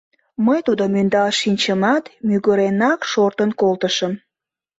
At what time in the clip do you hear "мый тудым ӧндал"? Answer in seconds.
0.45-1.29